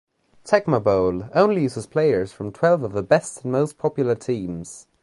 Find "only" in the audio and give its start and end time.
1.35-1.61